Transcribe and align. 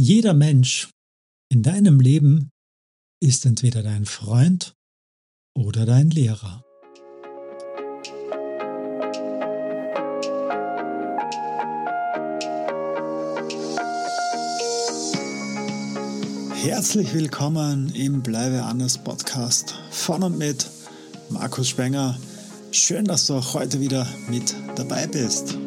Jeder 0.00 0.32
Mensch 0.32 0.90
in 1.52 1.64
deinem 1.64 1.98
Leben 1.98 2.52
ist 3.20 3.44
entweder 3.44 3.82
dein 3.82 4.06
Freund 4.06 4.76
oder 5.56 5.86
dein 5.86 6.10
Lehrer. 6.10 6.62
Herzlich 16.54 17.12
willkommen 17.12 17.92
im 17.96 18.22
Bleibe 18.22 18.62
anders 18.62 19.02
Podcast 19.02 19.74
von 19.90 20.22
und 20.22 20.38
mit 20.38 20.70
Markus 21.28 21.70
Spenger. 21.70 22.16
Schön, 22.70 23.04
dass 23.04 23.26
du 23.26 23.34
auch 23.34 23.54
heute 23.54 23.80
wieder 23.80 24.06
mit 24.28 24.54
dabei 24.76 25.08
bist. 25.08 25.58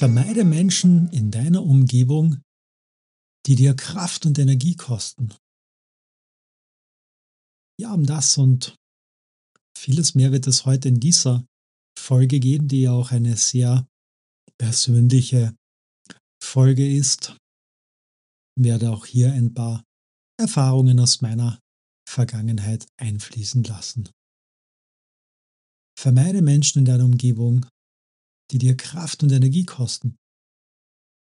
Vermeide 0.00 0.46
Menschen 0.46 1.10
in 1.10 1.30
deiner 1.30 1.62
Umgebung, 1.62 2.40
die 3.44 3.54
dir 3.54 3.76
Kraft 3.76 4.24
und 4.24 4.38
Energie 4.38 4.74
kosten. 4.74 5.34
Ja, 7.78 7.92
um 7.92 8.06
das 8.06 8.38
und 8.38 8.76
vieles 9.76 10.14
mehr 10.14 10.32
wird 10.32 10.46
es 10.46 10.64
heute 10.64 10.88
in 10.88 11.00
dieser 11.00 11.44
Folge 11.98 12.40
gehen, 12.40 12.66
die 12.66 12.80
ja 12.80 12.92
auch 12.92 13.10
eine 13.10 13.36
sehr 13.36 13.86
persönliche 14.56 15.54
Folge 16.42 16.90
ist. 16.90 17.36
Ich 18.56 18.64
werde 18.64 18.92
auch 18.92 19.04
hier 19.04 19.34
ein 19.34 19.52
paar 19.52 19.84
Erfahrungen 20.38 20.98
aus 20.98 21.20
meiner 21.20 21.60
Vergangenheit 22.08 22.86
einfließen 22.96 23.64
lassen. 23.64 24.08
Vermeide 25.94 26.40
Menschen 26.40 26.78
in 26.78 26.84
deiner 26.86 27.04
Umgebung, 27.04 27.66
die 28.50 28.58
dir 28.58 28.76
Kraft 28.76 29.22
und 29.22 29.32
Energie 29.32 29.64
kosten. 29.64 30.16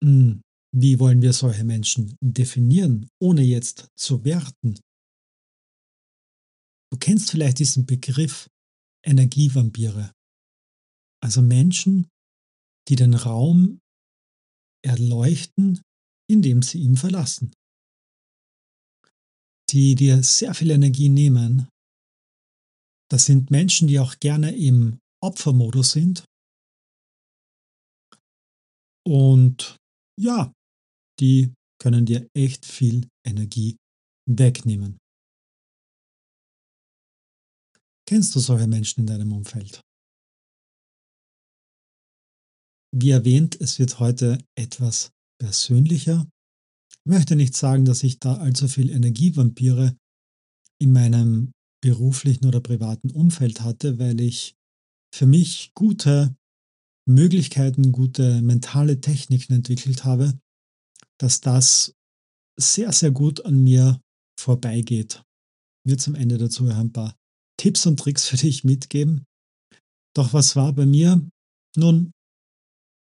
Hm, 0.03 0.41
wie 0.73 0.99
wollen 0.99 1.21
wir 1.21 1.33
solche 1.33 1.63
Menschen 1.63 2.17
definieren, 2.21 3.09
ohne 3.21 3.41
jetzt 3.41 3.89
zu 3.95 4.23
werten? 4.23 4.79
Du 6.91 6.97
kennst 6.97 7.31
vielleicht 7.31 7.59
diesen 7.59 7.85
Begriff 7.85 8.49
Energievampire. 9.05 10.11
Also 11.23 11.41
Menschen, 11.41 12.07
die 12.87 12.95
den 12.95 13.13
Raum 13.13 13.79
erleuchten, 14.83 15.81
indem 16.29 16.61
sie 16.61 16.79
ihn 16.79 16.97
verlassen. 16.97 17.53
Die 19.69 19.95
dir 19.95 20.23
sehr 20.23 20.53
viel 20.53 20.71
Energie 20.71 21.09
nehmen. 21.09 21.67
Das 23.09 23.25
sind 23.25 23.51
Menschen, 23.51 23.87
die 23.87 23.99
auch 23.99 24.19
gerne 24.19 24.55
im 24.55 24.99
Opfermodus 25.21 25.91
sind 25.91 26.25
und 29.05 29.77
ja, 30.19 30.53
die 31.19 31.53
können 31.81 32.05
dir 32.05 32.27
echt 32.33 32.65
viel 32.65 33.07
Energie 33.25 33.77
wegnehmen. 34.29 34.97
Kennst 38.07 38.35
du 38.35 38.39
solche 38.39 38.67
Menschen 38.67 39.01
in 39.01 39.07
deinem 39.07 39.31
Umfeld? 39.31 39.81
Wie 42.93 43.09
erwähnt, 43.11 43.59
es 43.59 43.79
wird 43.79 43.99
heute 43.99 44.37
etwas 44.57 45.11
persönlicher. 45.39 46.27
Ich 46.89 46.97
möchte 47.05 47.35
nicht 47.35 47.55
sagen, 47.55 47.85
dass 47.85 48.03
ich 48.03 48.19
da 48.19 48.35
allzu 48.35 48.67
viel 48.67 48.89
Energievampire 48.89 49.95
in 50.81 50.91
meinem 50.91 51.51
beruflichen 51.81 52.45
oder 52.45 52.59
privaten 52.59 53.11
Umfeld 53.11 53.61
hatte, 53.61 53.97
weil 53.97 54.19
ich 54.19 54.55
für 55.15 55.25
mich 55.25 55.71
gute 55.73 56.35
Möglichkeiten, 57.07 57.91
gute 57.91 58.41
mentale 58.41 59.01
Techniken 59.01 59.53
entwickelt 59.53 60.03
habe, 60.05 60.39
dass 61.19 61.41
das 61.41 61.93
sehr, 62.59 62.91
sehr 62.91 63.11
gut 63.11 63.45
an 63.45 63.63
mir 63.63 63.99
vorbeigeht. 64.39 65.23
Mir 65.85 65.97
zum 65.97 66.15
Ende 66.15 66.37
dazu 66.37 66.67
ein 66.67 66.91
paar 66.91 67.15
Tipps 67.57 67.85
und 67.85 67.99
Tricks 67.99 68.27
für 68.27 68.37
dich 68.37 68.63
mitgeben. 68.63 69.25
Doch 70.15 70.33
was 70.33 70.55
war 70.55 70.73
bei 70.73 70.85
mir? 70.85 71.27
Nun, 71.75 72.11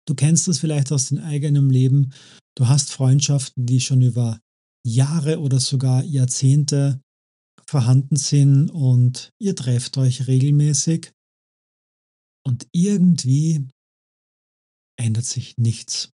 du 0.07 0.15
kennst 0.15 0.47
das 0.47 0.59
vielleicht 0.59 0.91
aus 0.91 1.09
deinem 1.09 1.23
eigenen 1.23 1.69
Leben. 1.69 2.13
Du 2.55 2.67
hast 2.67 2.91
Freundschaften, 2.91 3.65
die 3.65 3.79
schon 3.79 4.01
über 4.01 4.39
Jahre 4.85 5.39
oder 5.39 5.59
sogar 5.59 6.03
Jahrzehnte 6.03 7.01
vorhanden 7.67 8.15
sind 8.15 8.69
und 8.69 9.31
ihr 9.39 9.55
trefft 9.55 9.97
euch 9.97 10.27
regelmäßig. 10.27 11.11
Und 12.45 12.67
irgendwie 12.71 13.67
ändert 14.99 15.25
sich 15.25 15.57
nichts. 15.57 16.11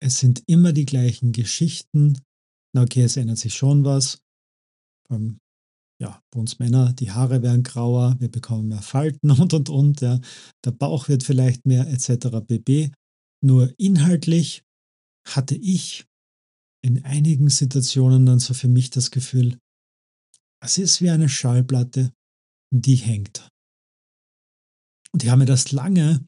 Es 0.00 0.18
sind 0.18 0.42
immer 0.46 0.72
die 0.72 0.86
gleichen 0.86 1.32
Geschichten. 1.32 2.20
Na 2.74 2.82
okay, 2.82 3.02
es 3.02 3.16
ändert 3.16 3.38
sich 3.38 3.54
schon 3.54 3.84
was. 3.84 4.20
Ähm, 5.10 5.38
ja, 6.00 6.22
bei 6.30 6.40
uns 6.40 6.58
Männer, 6.58 6.92
die 6.92 7.10
Haare 7.10 7.42
werden 7.42 7.64
grauer, 7.64 8.16
wir 8.20 8.30
bekommen 8.30 8.68
mehr 8.68 8.82
Falten 8.82 9.30
und 9.40 9.54
und 9.54 9.68
und. 9.68 10.00
Ja. 10.00 10.20
Der 10.64 10.70
Bauch 10.70 11.08
wird 11.08 11.24
vielleicht 11.24 11.66
mehr 11.66 11.88
etc. 11.88 12.40
bb. 12.46 12.92
Nur 13.44 13.72
inhaltlich 13.78 14.64
hatte 15.26 15.56
ich 15.56 16.06
in 16.84 17.04
einigen 17.04 17.50
Situationen 17.50 18.26
dann 18.26 18.38
so 18.38 18.54
für 18.54 18.68
mich 18.68 18.90
das 18.90 19.10
Gefühl, 19.10 19.58
es 20.60 20.78
ist 20.78 21.02
wie 21.02 21.10
eine 21.10 21.28
Schallplatte, 21.28 22.12
die 22.72 22.96
hängt. 22.96 23.48
Und 25.12 25.22
ich 25.22 25.30
habe 25.30 25.40
mir 25.40 25.46
das 25.46 25.72
lange 25.72 26.27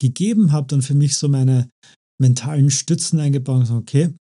gegeben, 0.00 0.52
habe 0.52 0.66
dann 0.66 0.82
für 0.82 0.94
mich 0.94 1.16
so 1.16 1.28
meine 1.28 1.70
mentalen 2.20 2.70
Stützen 2.70 3.20
eingebaut 3.20 3.70
okay, 3.70 4.14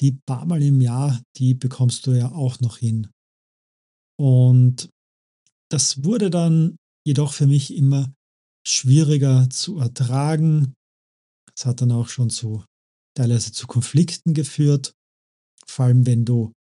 die 0.00 0.18
paar 0.26 0.44
Mal 0.46 0.62
im 0.62 0.80
Jahr, 0.80 1.22
die 1.36 1.54
bekommst 1.54 2.06
du 2.06 2.12
ja 2.12 2.32
auch 2.32 2.60
noch 2.60 2.78
hin. 2.78 3.08
Und 4.18 4.90
das 5.70 6.04
wurde 6.04 6.30
dann 6.30 6.76
jedoch 7.06 7.32
für 7.32 7.46
mich 7.46 7.74
immer 7.74 8.12
schwieriger 8.66 9.48
zu 9.50 9.78
ertragen. 9.78 10.74
Es 11.56 11.66
hat 11.66 11.80
dann 11.80 11.92
auch 11.92 12.08
schon 12.08 12.30
zu 12.30 12.64
teilweise 13.16 13.52
zu 13.52 13.66
Konflikten 13.66 14.34
geführt, 14.34 14.94
vor 15.66 15.86
allem 15.86 16.06
wenn 16.06 16.24
du 16.24 16.52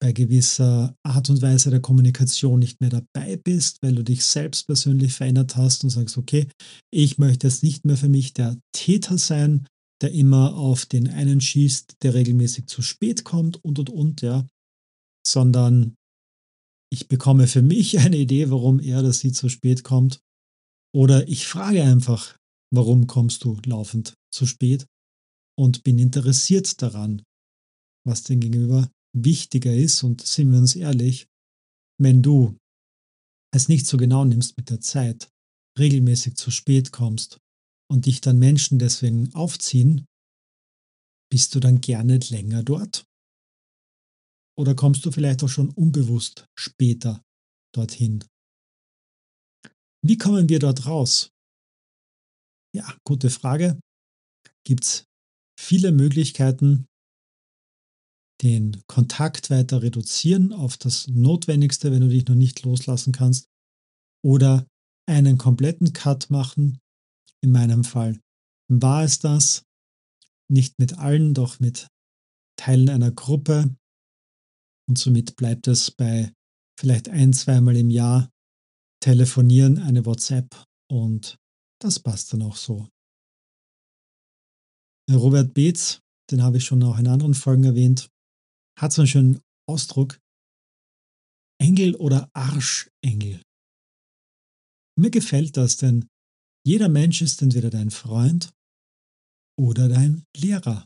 bei 0.00 0.12
gewisser 0.12 0.94
Art 1.02 1.28
und 1.28 1.42
Weise 1.42 1.70
der 1.70 1.80
Kommunikation 1.80 2.58
nicht 2.58 2.80
mehr 2.80 2.90
dabei 2.90 3.36
bist, 3.36 3.82
weil 3.82 3.94
du 3.94 4.04
dich 4.04 4.24
selbst 4.24 4.66
persönlich 4.66 5.12
verändert 5.12 5.56
hast 5.56 5.82
und 5.82 5.90
sagst, 5.90 6.16
okay, 6.16 6.48
ich 6.92 7.18
möchte 7.18 7.46
jetzt 7.46 7.62
nicht 7.62 7.84
mehr 7.84 7.96
für 7.96 8.08
mich 8.08 8.32
der 8.32 8.58
Täter 8.72 9.18
sein, 9.18 9.66
der 10.00 10.12
immer 10.12 10.54
auf 10.54 10.86
den 10.86 11.08
einen 11.08 11.40
schießt, 11.40 11.96
der 12.02 12.14
regelmäßig 12.14 12.66
zu 12.66 12.82
spät 12.82 13.24
kommt 13.24 13.62
und 13.64 13.78
und 13.80 13.90
und, 13.90 14.22
ja, 14.22 14.46
sondern 15.26 15.94
ich 16.92 17.08
bekomme 17.08 17.46
für 17.46 17.62
mich 17.62 17.98
eine 17.98 18.16
Idee, 18.16 18.50
warum 18.50 18.80
er 18.80 19.00
oder 19.00 19.12
sie 19.12 19.32
zu 19.32 19.48
spät 19.48 19.82
kommt. 19.84 20.20
Oder 20.94 21.28
ich 21.28 21.46
frage 21.46 21.82
einfach, 21.82 22.36
warum 22.72 23.06
kommst 23.06 23.44
du 23.44 23.58
laufend 23.66 24.14
zu 24.32 24.46
spät 24.46 24.86
und 25.58 25.82
bin 25.82 25.98
interessiert 25.98 26.80
daran, 26.80 27.22
was 28.06 28.22
den 28.22 28.40
Gegenüber 28.40 28.88
wichtiger 29.24 29.74
ist, 29.74 30.02
und 30.02 30.24
sind 30.26 30.50
wir 30.50 30.58
uns 30.58 30.76
ehrlich, 30.76 31.28
wenn 32.00 32.22
du 32.22 32.56
es 33.54 33.68
nicht 33.68 33.86
so 33.86 33.96
genau 33.96 34.24
nimmst 34.24 34.56
mit 34.56 34.70
der 34.70 34.80
Zeit, 34.80 35.30
regelmäßig 35.78 36.36
zu 36.36 36.50
spät 36.50 36.92
kommst 36.92 37.38
und 37.90 38.06
dich 38.06 38.20
dann 38.20 38.38
Menschen 38.38 38.78
deswegen 38.78 39.34
aufziehen, 39.34 40.06
bist 41.30 41.54
du 41.54 41.60
dann 41.60 41.80
gerne 41.80 42.18
länger 42.18 42.62
dort? 42.62 43.04
Oder 44.58 44.74
kommst 44.74 45.06
du 45.06 45.12
vielleicht 45.12 45.42
auch 45.44 45.48
schon 45.48 45.70
unbewusst 45.70 46.46
später 46.58 47.22
dorthin? 47.74 48.24
Wie 50.04 50.18
kommen 50.18 50.48
wir 50.48 50.58
dort 50.58 50.86
raus? 50.86 51.30
Ja, 52.74 52.96
gute 53.04 53.30
Frage. 53.30 53.78
Gibt 54.64 54.84
es 54.84 55.04
viele 55.58 55.92
Möglichkeiten, 55.92 56.86
den 58.42 58.82
Kontakt 58.86 59.50
weiter 59.50 59.82
reduzieren 59.82 60.52
auf 60.52 60.76
das 60.76 61.08
Notwendigste, 61.08 61.90
wenn 61.90 62.02
du 62.02 62.08
dich 62.08 62.26
noch 62.26 62.36
nicht 62.36 62.62
loslassen 62.62 63.12
kannst, 63.12 63.48
oder 64.24 64.66
einen 65.08 65.38
kompletten 65.38 65.92
Cut 65.92 66.30
machen. 66.30 66.78
In 67.42 67.50
meinem 67.50 67.84
Fall 67.84 68.20
war 68.70 69.04
es 69.04 69.18
das, 69.18 69.64
nicht 70.50 70.78
mit 70.78 70.98
allen, 70.98 71.34
doch 71.34 71.60
mit 71.60 71.88
Teilen 72.56 72.88
einer 72.88 73.10
Gruppe. 73.10 73.74
Und 74.88 74.98
somit 74.98 75.36
bleibt 75.36 75.68
es 75.68 75.90
bei 75.90 76.32
vielleicht 76.78 77.08
ein, 77.08 77.32
zweimal 77.32 77.76
im 77.76 77.90
Jahr 77.90 78.30
telefonieren, 79.02 79.78
eine 79.78 80.06
WhatsApp 80.06 80.64
und 80.90 81.36
das 81.80 82.00
passt 82.00 82.32
dann 82.32 82.42
auch 82.42 82.56
so. 82.56 82.88
Robert 85.10 85.54
Beetz, 85.54 86.00
den 86.30 86.42
habe 86.42 86.58
ich 86.58 86.64
schon 86.64 86.82
auch 86.82 86.98
in 86.98 87.06
anderen 87.06 87.34
Folgen 87.34 87.64
erwähnt, 87.64 88.10
hat 88.78 88.92
so 88.92 89.02
einen 89.02 89.08
schönen 89.08 89.40
Ausdruck. 89.68 90.18
Engel 91.60 91.94
oder 91.96 92.30
Arschengel. 92.34 93.42
Mir 94.98 95.10
gefällt 95.10 95.56
das, 95.56 95.76
denn 95.76 96.08
Jeder 96.68 96.90
Mensch 96.90 97.22
ist 97.22 97.40
entweder 97.40 97.70
dein 97.70 97.90
Freund 97.90 98.52
oder 99.58 99.88
dein 99.88 100.22
Lehrer. 100.36 100.84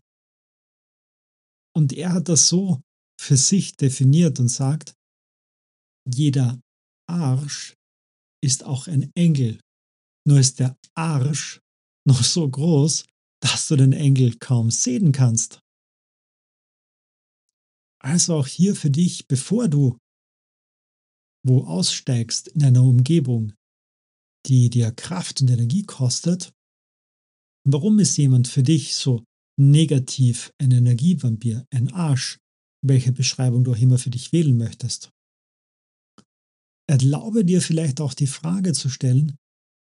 Und 1.74 1.92
er 1.92 2.12
hat 2.12 2.28
das 2.28 2.48
so 2.48 2.80
für 3.20 3.36
sich 3.36 3.76
definiert 3.76 4.38
und 4.38 4.48
sagt, 4.48 4.94
jeder 6.08 6.60
Arsch 7.10 7.74
ist 8.44 8.62
auch 8.62 8.86
ein 8.86 9.10
Engel. 9.16 9.60
Nur 10.24 10.38
ist 10.38 10.60
der 10.60 10.76
Arsch 10.94 11.60
noch 12.06 12.22
so 12.22 12.48
groß, 12.48 13.04
dass 13.42 13.66
du 13.66 13.74
den 13.74 13.92
Engel 13.92 14.38
kaum 14.38 14.70
sehen 14.70 15.10
kannst. 15.10 15.61
Also 18.04 18.34
auch 18.34 18.46
hier 18.46 18.74
für 18.74 18.90
dich, 18.90 19.26
bevor 19.28 19.68
du 19.68 19.96
wo 21.44 21.64
aussteigst 21.64 22.48
in 22.48 22.62
einer 22.62 22.84
Umgebung, 22.84 23.52
die 24.46 24.70
dir 24.70 24.92
Kraft 24.92 25.40
und 25.40 25.50
Energie 25.50 25.82
kostet, 25.82 26.52
warum 27.68 27.98
ist 27.98 28.16
jemand 28.16 28.48
für 28.48 28.62
dich 28.62 28.94
so 28.94 29.24
negativ 29.60 30.52
ein 30.58 30.70
Energievampir, 30.70 31.66
ein 31.70 31.92
Arsch, 31.92 32.38
welche 32.84 33.12
Beschreibung 33.12 33.64
du 33.64 33.72
auch 33.72 33.78
immer 33.78 33.98
für 33.98 34.10
dich 34.10 34.32
wählen 34.32 34.56
möchtest? 34.56 35.10
Erlaube 36.88 37.44
dir 37.44 37.62
vielleicht 37.62 38.00
auch 38.00 38.14
die 38.14 38.26
Frage 38.26 38.72
zu 38.72 38.88
stellen, 38.88 39.36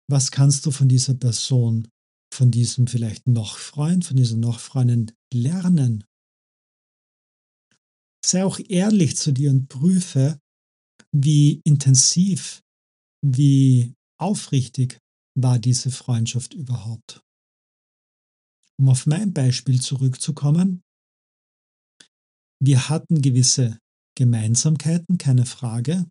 was 0.09 0.31
kannst 0.31 0.65
du 0.65 0.71
von 0.71 0.89
dieser 0.89 1.13
Person, 1.13 1.87
von 2.33 2.51
diesem 2.51 2.87
vielleicht 2.87 3.27
noch 3.27 3.57
Freund, 3.57 4.05
von 4.05 4.17
dieser 4.17 4.37
noch 4.37 4.59
Freundin 4.59 5.11
lernen? 5.33 6.03
Sei 8.31 8.45
auch 8.45 8.61
ehrlich 8.69 9.17
zu 9.17 9.33
dir 9.33 9.51
und 9.51 9.67
prüfe, 9.67 10.39
wie 11.13 11.59
intensiv, 11.65 12.61
wie 13.21 13.93
aufrichtig 14.17 14.99
war 15.37 15.59
diese 15.59 15.91
Freundschaft 15.91 16.53
überhaupt. 16.53 17.19
Um 18.79 18.87
auf 18.87 19.05
mein 19.05 19.33
Beispiel 19.33 19.81
zurückzukommen, 19.81 20.81
wir 22.63 22.87
hatten 22.87 23.21
gewisse 23.21 23.77
Gemeinsamkeiten, 24.17 25.17
keine 25.17 25.45
Frage, 25.45 26.09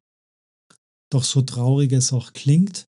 doch 1.10 1.24
so 1.24 1.40
traurig 1.40 1.90
es 1.92 2.12
auch 2.12 2.34
klingt, 2.34 2.84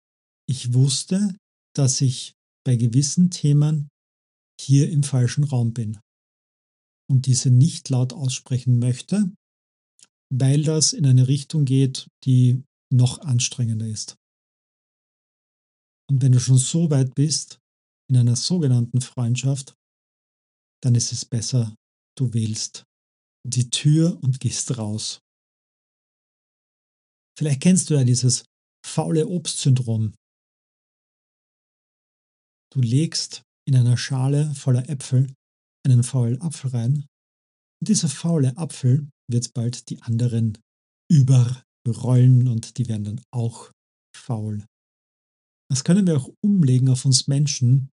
ich 0.45 0.74
wusste, 0.74 1.38
dass 1.74 2.01
ich 2.01 2.33
bei 2.66 2.75
gewissen 2.75 3.31
Themen 3.31 3.88
hier 4.60 4.92
im 4.92 5.04
falschen 5.04 5.45
Raum 5.45 5.72
bin 5.72 6.01
und 7.12 7.25
diese 7.25 7.52
nicht 7.52 7.90
laut 7.90 8.13
aussprechen 8.13 8.80
möchte, 8.80 9.31
weil 10.34 10.63
das 10.63 10.94
in 10.94 11.06
eine 11.06 11.28
Richtung 11.28 11.66
geht, 11.66 12.08
die 12.24 12.63
noch 12.92 13.19
anstrengender 13.19 13.86
ist. 13.86 14.16
Und 16.10 16.22
wenn 16.22 16.31
du 16.31 16.40
schon 16.40 16.58
so 16.58 16.90
weit 16.90 17.13
bist 17.13 17.60
in 18.10 18.18
einer 18.18 18.36
sogenannten 18.36 19.02
Freundschaft, 19.02 19.75
dann 20.81 20.96
ist 20.96 21.12
es 21.12 21.25
besser, 21.25 21.75
du 22.18 22.34
wählst 22.34 22.86
die 23.46 23.69
Tür 23.69 24.18
und 24.24 24.40
gehst 24.40 24.78
raus. 24.78 25.19
Vielleicht 27.38 27.62
kennst 27.62 27.90
du 27.90 27.96
ja 27.96 28.04
dieses 28.04 28.46
faule 28.86 29.28
Obstsyndrom. 29.28 30.14
Du 32.74 32.81
legst 32.81 33.42
in 33.68 33.75
einer 33.75 33.98
Schale 33.98 34.54
voller 34.56 34.88
Äpfel 34.90 35.34
einen 35.86 36.04
faulen 36.04 36.42
Apfel 36.42 36.72
rein 36.72 37.06
und 37.81 37.89
dieser 37.89 38.10
faule 38.10 38.56
Apfel 38.57 39.10
wird 39.30 39.54
bald 39.54 39.89
die 39.89 40.01
anderen 40.04 40.57
überrollen 41.12 42.48
und 42.48 42.78
die 42.78 42.88
werden 42.88 43.04
dann 43.04 43.22
auch 43.33 43.72
faul. 44.16 44.66
Das 45.69 45.83
können 45.83 46.06
wir 46.06 46.18
auch 46.18 46.30
umlegen 46.44 46.89
auf 46.89 47.06
uns 47.06 47.28
Menschen. 47.28 47.89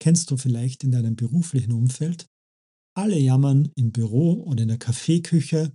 Kennst 0.00 0.30
du 0.30 0.36
vielleicht 0.36 0.84
in 0.84 0.92
deinem 0.92 1.16
beruflichen 1.16 1.72
Umfeld? 1.72 2.26
Alle 2.96 3.18
jammern 3.18 3.72
im 3.76 3.90
Büro 3.90 4.44
oder 4.44 4.62
in 4.62 4.68
der 4.68 4.78
Kaffeeküche 4.78 5.72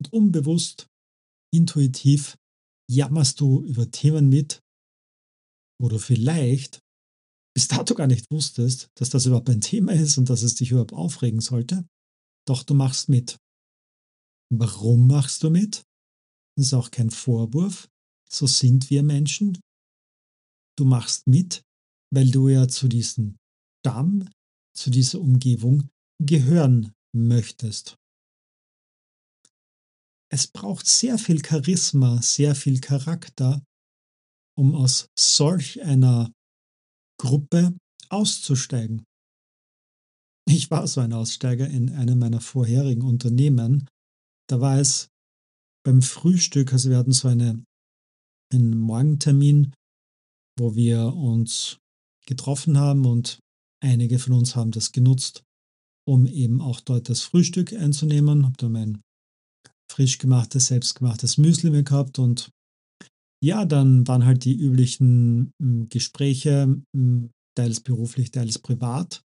und 0.00 0.12
unbewusst, 0.12 0.86
intuitiv 1.54 2.36
jammerst 2.90 3.40
du 3.40 3.64
über 3.64 3.90
Themen 3.90 4.28
mit, 4.28 4.60
wo 5.80 5.88
du 5.88 5.98
vielleicht 5.98 6.80
bis 7.56 7.68
dato 7.68 7.94
gar 7.94 8.06
nicht 8.06 8.30
wusstest, 8.30 8.90
dass 8.96 9.08
das 9.08 9.24
überhaupt 9.24 9.48
ein 9.48 9.62
Thema 9.62 9.94
ist 9.94 10.18
und 10.18 10.28
dass 10.28 10.42
es 10.42 10.56
dich 10.56 10.72
überhaupt 10.72 10.92
aufregen 10.92 11.40
sollte. 11.40 11.88
Doch 12.46 12.62
du 12.62 12.74
machst 12.74 13.08
mit. 13.08 13.38
Warum 14.52 15.06
machst 15.06 15.42
du 15.42 15.48
mit? 15.48 15.82
Das 16.54 16.66
ist 16.66 16.74
auch 16.74 16.90
kein 16.90 17.08
Vorwurf. 17.10 17.88
So 18.28 18.46
sind 18.46 18.90
wir 18.90 19.02
Menschen. 19.02 19.58
Du 20.76 20.84
machst 20.84 21.26
mit, 21.26 21.62
weil 22.12 22.30
du 22.30 22.48
ja 22.50 22.68
zu 22.68 22.88
diesem 22.88 23.38
Stamm, 23.80 24.28
zu 24.76 24.90
dieser 24.90 25.22
Umgebung 25.22 25.88
gehören 26.22 26.92
möchtest. 27.14 27.96
Es 30.30 30.46
braucht 30.46 30.86
sehr 30.86 31.16
viel 31.16 31.42
Charisma, 31.42 32.20
sehr 32.20 32.54
viel 32.54 32.80
Charakter, 32.80 33.64
um 34.58 34.74
aus 34.74 35.06
solch 35.18 35.80
einer 35.80 36.30
Gruppe 37.18 37.76
auszusteigen. 38.08 39.04
Ich 40.48 40.70
war 40.70 40.86
so 40.86 41.00
ein 41.00 41.12
Aussteiger 41.12 41.68
in 41.68 41.90
einem 41.90 42.18
meiner 42.18 42.40
vorherigen 42.40 43.02
Unternehmen 43.02 43.88
da 44.48 44.60
war 44.60 44.78
es 44.78 45.08
beim 45.84 46.02
Frühstück, 46.02 46.72
also 46.72 46.90
wir 46.90 46.98
hatten 46.98 47.12
so 47.12 47.28
eine, 47.28 47.64
einen 48.52 48.78
Morgentermin, 48.78 49.74
wo 50.58 50.74
wir 50.74 51.14
uns 51.14 51.78
getroffen 52.26 52.78
haben 52.78 53.06
und 53.06 53.40
einige 53.82 54.18
von 54.18 54.32
uns 54.32 54.56
haben 54.56 54.70
das 54.70 54.92
genutzt, 54.92 55.42
um 56.08 56.26
eben 56.26 56.60
auch 56.60 56.80
dort 56.80 57.08
das 57.08 57.22
Frühstück 57.22 57.72
einzunehmen. 57.72 58.44
Habe 58.44 58.56
da 58.56 58.68
mein 58.68 59.00
frisch 59.90 60.18
gemachtes, 60.18 60.68
selbstgemachtes 60.68 61.38
Müsli 61.38 61.70
mir 61.70 61.82
gehabt 61.82 62.18
und 62.18 62.50
ja, 63.46 63.64
dann 63.64 64.06
waren 64.08 64.24
halt 64.24 64.44
die 64.44 64.56
üblichen 64.56 65.52
hm, 65.62 65.88
Gespräche, 65.88 66.82
hm, 66.94 67.30
teils 67.56 67.80
beruflich, 67.80 68.30
teils 68.32 68.58
privat. 68.58 69.22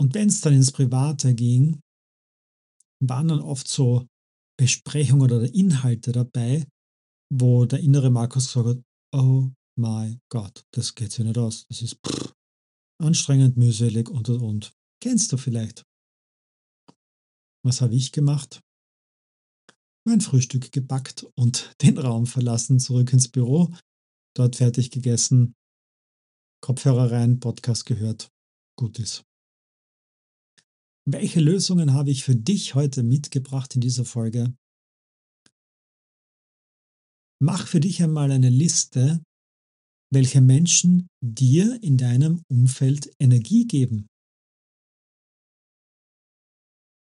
Und 0.00 0.14
wenn 0.14 0.28
es 0.28 0.40
dann 0.40 0.54
ins 0.54 0.72
Private 0.72 1.34
ging, 1.34 1.80
waren 3.00 3.28
dann 3.28 3.40
oft 3.40 3.68
so 3.68 4.06
Besprechungen 4.58 5.30
oder 5.30 5.54
Inhalte 5.54 6.12
dabei, 6.12 6.66
wo 7.32 7.66
der 7.66 7.80
innere 7.80 8.10
Markus 8.10 8.46
gesagt 8.48 8.66
hat, 8.66 8.82
oh 9.14 9.50
mein 9.78 10.20
Gott, 10.30 10.64
das 10.72 10.94
geht 10.94 11.12
sich 11.12 11.24
nicht 11.24 11.38
aus. 11.38 11.66
Das 11.68 11.82
ist 11.82 11.98
pff, 12.06 12.32
anstrengend, 12.98 13.56
mühselig 13.56 14.08
und 14.08 14.28
und 14.28 14.40
und. 14.40 14.72
Kennst 15.02 15.32
du 15.32 15.36
vielleicht? 15.36 15.84
Was 17.62 17.80
habe 17.80 17.94
ich 17.94 18.12
gemacht? 18.12 18.60
Mein 20.06 20.20
Frühstück 20.20 20.70
gepackt 20.70 21.26
und 21.34 21.74
den 21.82 21.98
Raum 21.98 22.26
verlassen, 22.26 22.78
zurück 22.78 23.12
ins 23.12 23.28
Büro, 23.28 23.74
dort 24.36 24.56
fertig 24.56 24.90
gegessen, 24.90 25.54
Kopfhörer 26.62 27.10
rein, 27.10 27.40
Podcast 27.40 27.84
gehört, 27.84 28.30
gut 28.78 28.98
ist. 28.98 29.24
Welche 31.06 31.40
Lösungen 31.40 31.92
habe 31.92 32.10
ich 32.10 32.24
für 32.24 32.34
dich 32.34 32.74
heute 32.74 33.02
mitgebracht 33.02 33.74
in 33.74 33.82
dieser 33.82 34.06
Folge? 34.06 34.56
Mach 37.42 37.66
für 37.66 37.80
dich 37.80 38.02
einmal 38.02 38.32
eine 38.32 38.48
Liste, 38.48 39.22
welche 40.10 40.40
Menschen 40.40 41.08
dir 41.22 41.78
in 41.82 41.98
deinem 41.98 42.42
Umfeld 42.48 43.14
Energie 43.18 43.66
geben. 43.66 44.06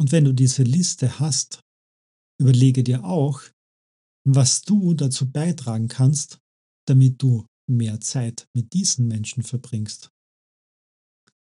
Und 0.01 0.11
wenn 0.11 0.25
du 0.25 0.33
diese 0.33 0.65
Liste 0.65 1.21
hast, 1.21 1.61
überlege 2.41 2.85
dir 2.85 3.05
auch, 3.05 3.43
was 4.27 4.63
du 4.63 4.95
dazu 4.95 5.31
beitragen 5.31 5.89
kannst, 5.89 6.41
damit 6.87 7.23
du 7.23 7.47
mehr 7.69 8.01
Zeit 8.01 8.49
mit 8.55 8.73
diesen 8.73 9.09
Menschen 9.09 9.43
verbringst. 9.43 10.11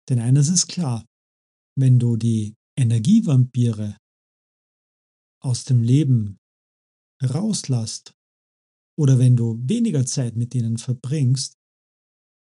Denn 0.10 0.20
eines 0.20 0.50
ist 0.50 0.68
klar, 0.68 1.06
wenn 1.78 2.00
du 2.00 2.18
die 2.18 2.56
Energievampire 2.78 3.98
aus 5.42 5.66
dem 5.66 5.82
Leben 5.82 6.40
rauslässt 7.24 8.14
oder 8.98 9.18
wenn 9.18 9.36
du 9.36 9.58
weniger 9.68 10.06
Zeit 10.06 10.36
mit 10.36 10.54
ihnen 10.56 10.78
verbringst, 10.78 11.58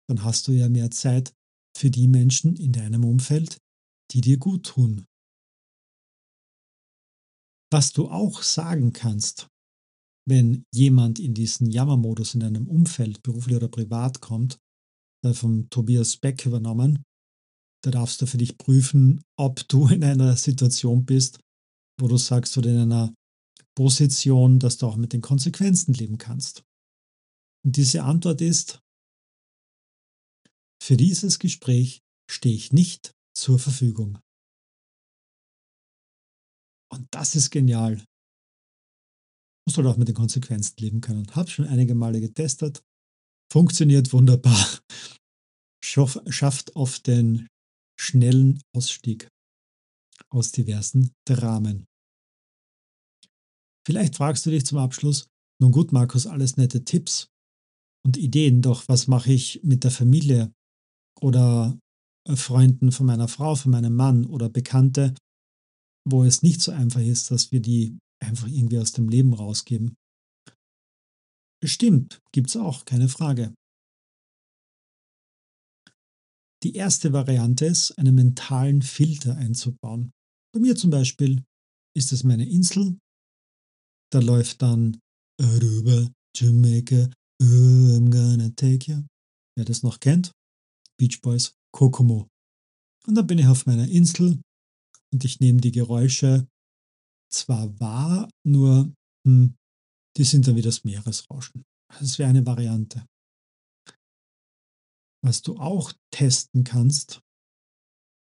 dann 0.08 0.24
hast 0.24 0.48
du 0.48 0.52
ja 0.52 0.68
mehr 0.68 0.90
Zeit 0.90 1.34
für 1.76 1.90
die 1.90 2.08
Menschen 2.08 2.56
in 2.56 2.72
deinem 2.72 3.04
Umfeld, 3.04 3.58
die 4.12 4.20
dir 4.20 4.38
gut 4.38 4.66
tun. 4.66 5.06
Was 7.72 7.92
du 7.92 8.08
auch 8.08 8.42
sagen 8.42 8.92
kannst, 8.92 9.48
wenn 10.28 10.64
jemand 10.74 11.18
in 11.18 11.34
diesen 11.34 11.70
Jammermodus 11.70 12.34
in 12.34 12.40
deinem 12.40 12.68
Umfeld, 12.68 13.22
beruflich 13.22 13.56
oder 13.56 13.68
privat 13.68 14.20
kommt, 14.20 14.58
vom 15.32 15.68
Tobias 15.70 16.16
Beck 16.16 16.46
übernommen, 16.46 17.04
da 17.82 17.90
darfst 17.90 18.20
du 18.20 18.26
für 18.26 18.38
dich 18.38 18.58
prüfen, 18.58 19.22
ob 19.38 19.66
du 19.68 19.86
in 19.88 20.04
einer 20.04 20.36
Situation 20.36 21.04
bist, 21.04 21.40
wo 22.00 22.08
du 22.08 22.16
sagst 22.16 22.56
oder 22.58 22.70
in 22.70 22.78
einer 22.78 23.14
Position, 23.76 24.58
dass 24.58 24.78
du 24.78 24.86
auch 24.86 24.96
mit 24.96 25.12
den 25.12 25.20
Konsequenzen 25.20 25.94
leben 25.94 26.18
kannst. 26.18 26.64
Und 27.64 27.76
diese 27.76 28.02
Antwort 28.04 28.40
ist, 28.40 28.80
Für 30.82 30.96
dieses 30.96 31.38
Gespräch 31.38 32.00
stehe 32.30 32.54
ich 32.54 32.72
nicht 32.72 33.12
zur 33.36 33.58
Verfügung. 33.58 34.18
Und 36.92 37.06
das 37.10 37.34
ist 37.34 37.50
genial. 37.50 38.02
Muss 39.66 39.76
halt 39.76 39.86
auch 39.86 39.96
mit 39.96 40.08
den 40.08 40.14
Konsequenzen 40.14 40.74
leben 40.80 41.00
können. 41.00 41.34
Habe 41.34 41.50
schon 41.50 41.66
einige 41.66 41.94
Male 41.94 42.20
getestet. 42.20 42.82
Funktioniert 43.52 44.12
wunderbar. 44.12 44.80
Schafft 45.82 46.76
oft 46.76 47.06
den 47.06 47.48
schnellen 47.98 48.62
Ausstieg 48.74 49.28
aus 50.30 50.52
diversen 50.52 51.12
Dramen. 51.26 51.86
Vielleicht 53.86 54.16
fragst 54.16 54.46
du 54.46 54.50
dich 54.50 54.64
zum 54.64 54.78
Abschluss, 54.78 55.26
nun 55.60 55.72
gut, 55.72 55.92
Markus, 55.92 56.26
alles 56.26 56.56
nette 56.56 56.84
Tipps 56.84 57.28
und 58.06 58.16
Ideen, 58.16 58.62
doch 58.62 58.88
was 58.88 59.06
mache 59.08 59.32
ich 59.32 59.62
mit 59.62 59.84
der 59.84 59.90
Familie 59.90 60.52
oder 61.20 61.78
äh, 62.26 62.36
Freunden 62.36 62.92
von 62.92 63.06
meiner 63.06 63.28
Frau, 63.28 63.54
von 63.54 63.72
meinem 63.72 63.94
Mann 63.94 64.24
oder 64.26 64.48
Bekannte, 64.48 65.14
wo 66.08 66.24
es 66.24 66.42
nicht 66.42 66.60
so 66.60 66.72
einfach 66.72 67.00
ist, 67.00 67.30
dass 67.30 67.52
wir 67.52 67.60
die 67.60 67.98
einfach 68.22 68.48
irgendwie 68.48 68.78
aus 68.78 68.92
dem 68.92 69.08
Leben 69.08 69.34
rausgeben. 69.34 69.96
Stimmt, 71.64 72.20
gibt's 72.32 72.56
auch, 72.56 72.84
keine 72.84 73.08
Frage. 73.08 73.54
Die 76.62 76.74
erste 76.74 77.12
Variante 77.12 77.66
ist, 77.66 77.92
einen 77.98 78.14
mentalen 78.14 78.82
Filter 78.82 79.36
einzubauen. 79.36 80.12
Bei 80.52 80.60
mir 80.60 80.76
zum 80.76 80.90
Beispiel 80.90 81.42
ist 81.96 82.12
es 82.12 82.24
meine 82.24 82.48
Insel. 82.48 82.98
Da 84.12 84.20
läuft 84.20 84.62
dann 84.62 84.98
Aruba, 85.40 86.10
Jamaica, 86.36 87.10
oh, 87.42 87.44
I'm 87.44 88.10
gonna 88.10 88.50
take 88.50 88.90
you. 88.90 89.04
Wer 89.56 89.64
das 89.64 89.82
noch 89.82 90.00
kennt? 90.00 90.32
Beach 90.98 91.20
Boys, 91.22 91.54
Kokomo. 91.72 92.28
Und 93.06 93.14
dann 93.14 93.26
bin 93.26 93.38
ich 93.38 93.46
auf 93.46 93.64
meiner 93.66 93.88
Insel 93.88 94.40
und 95.12 95.24
ich 95.24 95.40
nehme 95.40 95.60
die 95.60 95.72
Geräusche 95.72 96.48
zwar 97.32 97.78
wahr, 97.80 98.28
nur 98.44 98.92
hm, 99.26 99.54
die 100.16 100.24
sind 100.24 100.46
dann 100.46 100.56
wie 100.56 100.62
das 100.62 100.84
Meeresrauschen. 100.84 101.64
Das 101.98 102.18
wäre 102.18 102.30
eine 102.30 102.44
Variante. 102.46 103.06
Was 105.22 105.42
du 105.42 105.56
auch 105.58 105.92
testen 106.10 106.64
kannst, 106.64 107.20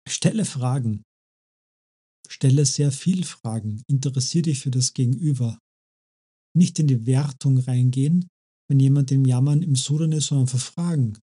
stelle 0.07 0.45
Fragen. 0.45 1.03
Stelle 2.27 2.65
sehr 2.65 2.91
viel 2.91 3.23
Fragen. 3.23 3.83
Interessiere 3.87 4.43
dich 4.43 4.59
für 4.59 4.71
das 4.71 4.93
Gegenüber. 4.93 5.59
Nicht 6.55 6.79
in 6.79 6.87
die 6.87 7.05
Wertung 7.05 7.57
reingehen, 7.59 8.27
wenn 8.69 8.79
jemand 8.79 9.11
im 9.11 9.25
Jammern 9.25 9.61
im 9.61 9.75
Sudan 9.75 10.11
ist, 10.11 10.27
sondern 10.27 10.47
verfragen. 10.47 11.19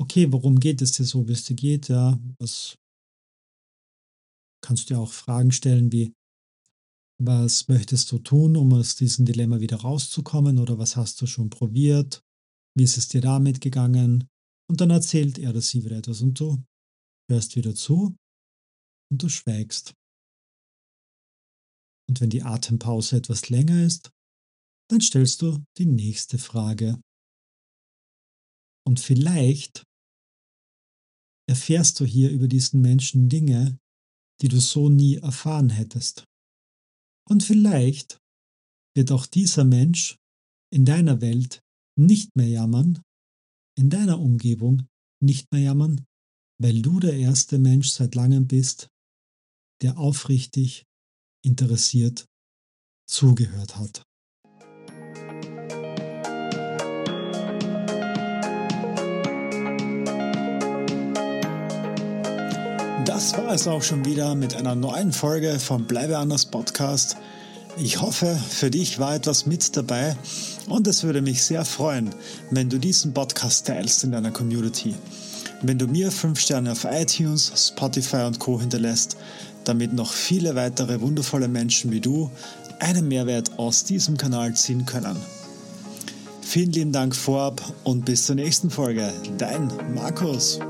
Okay, 0.00 0.32
warum 0.32 0.60
geht 0.60 0.82
es 0.82 0.92
dir 0.92 1.04
so, 1.04 1.26
wie 1.28 1.32
es 1.32 1.44
dir 1.44 1.56
geht? 1.56 1.88
Ja, 1.88 2.18
was 2.38 2.76
kannst 4.68 4.90
du 4.90 4.94
dir 4.94 5.00
auch 5.00 5.12
Fragen 5.12 5.50
stellen 5.50 5.90
wie, 5.92 6.12
was 7.18 7.68
möchtest 7.68 8.12
du 8.12 8.18
tun, 8.18 8.54
um 8.54 8.74
aus 8.74 8.96
diesem 8.96 9.24
Dilemma 9.24 9.60
wieder 9.60 9.78
rauszukommen? 9.78 10.58
Oder 10.58 10.78
was 10.78 10.94
hast 10.94 11.22
du 11.22 11.26
schon 11.26 11.48
probiert? 11.48 12.22
Wie 12.76 12.84
ist 12.84 12.98
es 12.98 13.08
dir 13.08 13.22
damit 13.22 13.62
gegangen? 13.62 14.28
Und 14.70 14.82
dann 14.82 14.90
erzählt 14.90 15.38
er 15.38 15.50
oder 15.50 15.62
sie 15.62 15.86
wieder 15.86 15.96
etwas 15.96 16.20
und 16.20 16.38
du 16.38 16.62
hörst 17.30 17.56
wieder 17.56 17.74
zu 17.74 18.14
und 19.10 19.22
du 19.22 19.30
schweigst. 19.30 19.94
Und 22.06 22.20
wenn 22.20 22.28
die 22.28 22.42
Atempause 22.42 23.16
etwas 23.16 23.48
länger 23.48 23.86
ist, 23.86 24.10
dann 24.90 25.00
stellst 25.00 25.40
du 25.40 25.64
die 25.78 25.86
nächste 25.86 26.36
Frage. 26.36 27.00
Und 28.86 29.00
vielleicht 29.00 29.82
erfährst 31.48 31.98
du 32.00 32.04
hier 32.04 32.30
über 32.30 32.48
diesen 32.48 32.82
Menschen 32.82 33.30
Dinge, 33.30 33.78
die 34.40 34.48
du 34.48 34.60
so 34.60 34.88
nie 34.88 35.16
erfahren 35.16 35.70
hättest. 35.70 36.24
Und 37.28 37.42
vielleicht 37.42 38.18
wird 38.94 39.12
auch 39.12 39.26
dieser 39.26 39.64
Mensch 39.64 40.16
in 40.72 40.84
deiner 40.84 41.20
Welt 41.20 41.60
nicht 41.98 42.34
mehr 42.36 42.48
jammern, 42.48 43.02
in 43.76 43.90
deiner 43.90 44.20
Umgebung 44.20 44.86
nicht 45.22 45.50
mehr 45.52 45.62
jammern, 45.62 46.04
weil 46.60 46.82
du 46.82 47.00
der 47.00 47.14
erste 47.14 47.58
Mensch 47.58 47.90
seit 47.90 48.14
langem 48.14 48.46
bist, 48.46 48.88
der 49.82 49.98
aufrichtig, 49.98 50.84
interessiert 51.44 52.26
zugehört 53.08 53.76
hat. 53.76 54.02
Das 63.18 63.36
war 63.36 63.52
es 63.52 63.66
auch 63.66 63.82
schon 63.82 64.04
wieder 64.04 64.36
mit 64.36 64.54
einer 64.54 64.76
neuen 64.76 65.12
Folge 65.12 65.58
vom 65.58 65.86
Bleibe 65.86 66.18
anders 66.18 66.46
Podcast. 66.46 67.16
Ich 67.76 68.00
hoffe, 68.00 68.38
für 68.48 68.70
dich 68.70 69.00
war 69.00 69.16
etwas 69.16 69.44
mit 69.44 69.76
dabei 69.76 70.16
und 70.68 70.86
es 70.86 71.02
würde 71.02 71.20
mich 71.20 71.42
sehr 71.42 71.64
freuen, 71.64 72.10
wenn 72.52 72.70
du 72.70 72.78
diesen 72.78 73.12
Podcast 73.14 73.66
teilst 73.66 74.04
in 74.04 74.12
deiner 74.12 74.30
Community. 74.30 74.94
Wenn 75.62 75.78
du 75.80 75.88
mir 75.88 76.12
5 76.12 76.38
Sterne 76.38 76.70
auf 76.70 76.86
iTunes, 76.88 77.50
Spotify 77.56 78.18
und 78.18 78.38
Co 78.38 78.60
hinterlässt, 78.60 79.16
damit 79.64 79.92
noch 79.92 80.12
viele 80.12 80.54
weitere 80.54 81.00
wundervolle 81.00 81.48
Menschen 81.48 81.90
wie 81.90 82.00
du 82.00 82.30
einen 82.78 83.08
Mehrwert 83.08 83.58
aus 83.58 83.82
diesem 83.82 84.16
Kanal 84.16 84.54
ziehen 84.54 84.86
können. 84.86 85.16
Vielen 86.40 86.70
lieben 86.70 86.92
Dank 86.92 87.16
vorab 87.16 87.60
und 87.82 88.04
bis 88.04 88.26
zur 88.26 88.36
nächsten 88.36 88.70
Folge. 88.70 89.12
Dein 89.38 89.72
Markus. 89.92 90.60